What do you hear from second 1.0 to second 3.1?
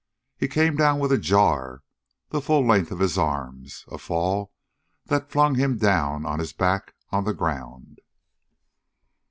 a jar, the full length of